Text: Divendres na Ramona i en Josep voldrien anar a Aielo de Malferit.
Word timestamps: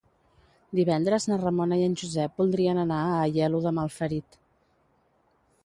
Divendres 0.79 1.27
na 1.31 1.37
Ramona 1.41 1.77
i 1.81 1.83
en 1.89 1.97
Josep 2.03 2.41
voldrien 2.43 2.81
anar 2.85 2.97
a 3.11 3.19
Aielo 3.27 3.61
de 3.67 3.77
Malferit. 3.81 4.41